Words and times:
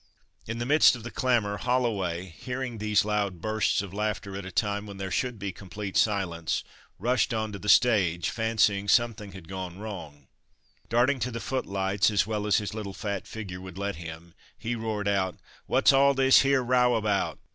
In 0.47 0.57
the 0.57 0.65
midst 0.65 0.95
of 0.95 1.03
the 1.03 1.11
clamour, 1.11 1.57
Holloway, 1.57 2.25
hearing 2.25 2.79
these 2.79 3.05
loud 3.05 3.39
bursts 3.39 3.83
of 3.83 3.93
laughter 3.93 4.35
at 4.35 4.47
a 4.47 4.51
time 4.51 4.87
when 4.87 4.97
there 4.97 5.11
should 5.11 5.37
be 5.37 5.51
complete 5.51 5.95
silence, 5.95 6.63
rushed 6.97 7.35
on 7.35 7.51
to 7.51 7.59
the 7.59 7.69
stage, 7.69 8.31
fancying 8.31 8.87
something 8.87 9.33
had 9.33 9.47
gone 9.47 9.77
wrong. 9.77 10.25
Darting 10.89 11.19
to 11.19 11.29
the 11.29 11.39
footlights, 11.39 12.09
as 12.09 12.25
well 12.25 12.47
as 12.47 12.57
his 12.57 12.73
little 12.73 12.95
fat 12.95 13.27
figure 13.27 13.61
would 13.61 13.77
let 13.77 13.97
him, 13.97 14.33
he 14.57 14.73
roared 14.73 15.07
out, 15.07 15.37
"What's 15.67 15.93
all 15.93 16.15
this 16.15 16.39
here 16.39 16.63
row 16.63 16.95
about?" 16.95 17.37